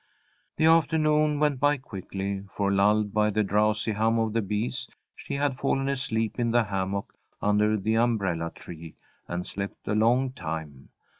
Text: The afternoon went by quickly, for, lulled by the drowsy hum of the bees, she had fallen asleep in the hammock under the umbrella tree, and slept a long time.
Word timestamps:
The 0.57 0.65
afternoon 0.65 1.39
went 1.39 1.59
by 1.59 1.77
quickly, 1.77 2.41
for, 2.57 2.71
lulled 2.71 3.13
by 3.13 3.29
the 3.29 3.43
drowsy 3.43 3.91
hum 3.91 4.17
of 4.17 4.33
the 4.33 4.41
bees, 4.41 4.89
she 5.15 5.35
had 5.35 5.59
fallen 5.59 5.87
asleep 5.87 6.39
in 6.39 6.49
the 6.49 6.63
hammock 6.63 7.13
under 7.39 7.77
the 7.77 7.97
umbrella 7.97 8.49
tree, 8.49 8.95
and 9.27 9.45
slept 9.45 9.87
a 9.87 9.93
long 9.93 10.31
time. 10.31 10.89